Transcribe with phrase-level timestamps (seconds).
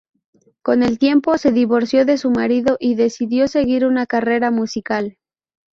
[0.63, 5.19] Con el tiempo se divorció de su marido y decidió seguir una carrera musical.